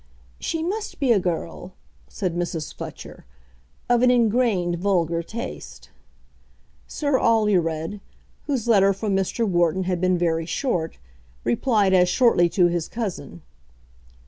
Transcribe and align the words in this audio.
"She 0.39 0.63
must 0.63 0.99
be 0.99 1.11
a 1.11 1.19
girl," 1.19 1.73
said 2.07 2.35
Mrs. 2.35 2.73
Fletcher, 2.73 3.23
"of 3.87 4.01
an 4.01 4.09
ingrained 4.09 4.79
vulgar 4.79 5.21
taste." 5.21 5.91
Sir 6.87 7.17
Alured, 7.19 7.99
whose 8.47 8.67
letter 8.67 8.93
from 8.93 9.15
Mr. 9.15 9.47
Wharton 9.47 9.83
had 9.83 10.01
been 10.01 10.17
very 10.17 10.47
short, 10.47 10.97
replied 11.43 11.93
as 11.93 12.09
shortly 12.09 12.49
to 12.49 12.65
his 12.65 12.87
cousin. 12.87 13.43